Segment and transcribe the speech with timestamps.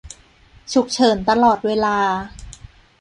[0.73, 1.97] ฉุกเฉินตลอดเวลา